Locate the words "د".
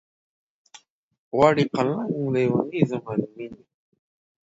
3.19-3.23